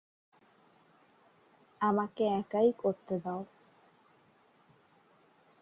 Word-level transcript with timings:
আমাকে 1.81 2.23
একাই 2.39 2.69
করতে 2.77 3.15
দাও। 3.19 3.41